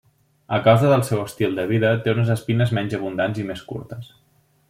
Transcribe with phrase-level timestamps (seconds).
[0.55, 4.11] A causa del seu estil de vida, té unes espines menys abundants i més curtes.